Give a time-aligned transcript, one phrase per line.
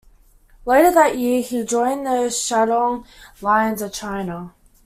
[0.65, 3.05] Later that year, he joined the Shandong
[3.39, 4.51] Lions of China.